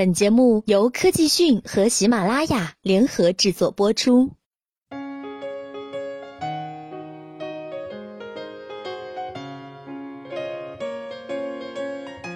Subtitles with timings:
[0.00, 4.30] 本节目由科技讯和喜马拉雅联合制作播出。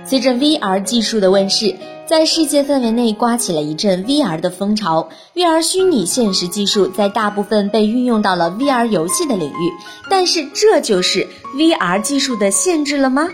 [0.04, 1.74] 随着 VR 技术的问世，
[2.04, 5.08] 在世界范围内刮起了一阵 VR 的风潮。
[5.34, 9.72] VR 虚拟现实技术在大部分被运用到了 VR 游戏的领域，
[10.10, 11.26] 但是这就是
[11.56, 13.26] VR 技术的限制了吗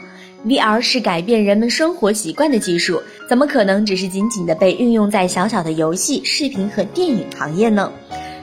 [0.46, 7.92] ？VR 是改变人们生活习惯的技术，怎么可能只是仅仅的被运用在小小的游戏、视频和电影行业呢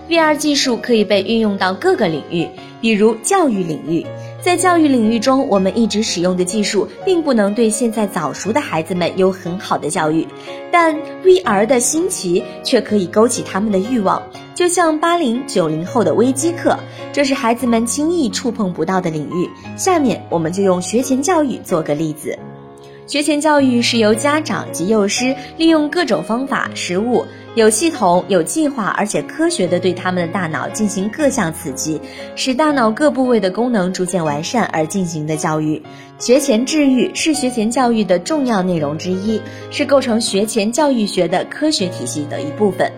[0.07, 2.47] ？VR 技术可以被运用到各个领域，
[2.79, 4.05] 比如教育领域。
[4.47, 10.25] 在教育领域中，我们一直使用的技术并不能对现在早熟的孩子们有很好的教育，
[10.71, 14.23] 但 VR 的新奇却可以勾起他们的欲望。
[14.55, 16.79] 就像八零九零后的微机课，
[17.11, 19.49] 这是孩子们轻易触碰不到的领域。
[19.75, 22.39] 下面我们就用学前教育做个例子。
[23.07, 27.25] 学前教育是由家长及幼师利用各种方法、实物、
[27.55, 32.01] 有系统、有计划，而且科学的对他们的大脑进行各项刺激，
[32.35, 35.81] 使大脑各部位的功能逐渐完善而进行的教育。
[36.19, 42.91] 学前治愈是学前教育的重要内容之一，是构成学前教育学的科学体系的一部分。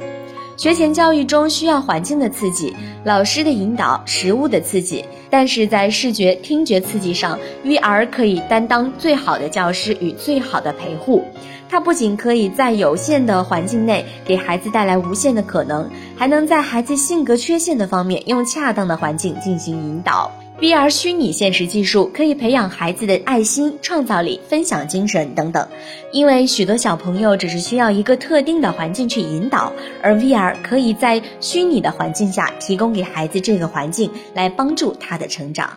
[0.60, 11.24] 学前教育中需要环境的刺激、老师的引导、食物的刺激，但是在视觉、听觉刺激上，VR 可以担当最好的教师与最好的陪护。
[11.70, 20.30] 它不仅可以在有限的环境内给孩子带来无限的可能，还能在孩子性格缺陷的方面用恰当的环境进行引导。
[20.62, 25.66] VR 虚拟现实技术可以培养孩子的爱心、创造力、分享精神等等，
[26.12, 29.72] 因为许多小朋友只是需要一个特定的环境去引导，
[30.04, 35.70] 而 VR 可以在虚拟的环境下提供给孩子这个环境，来帮助他的成长。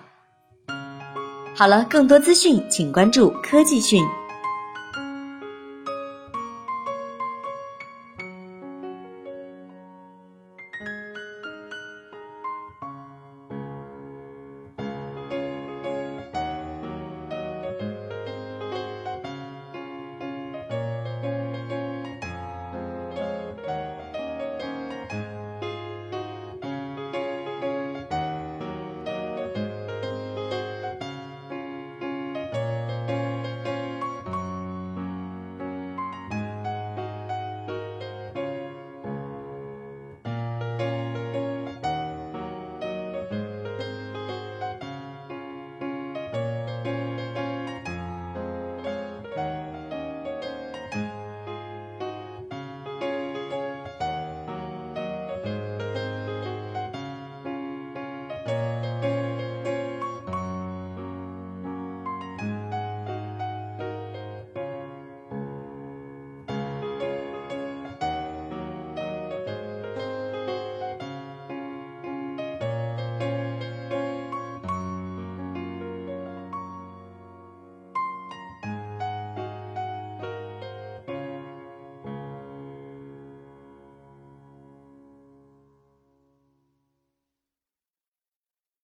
[1.54, 4.02] 好了，更多资讯请关注科技讯。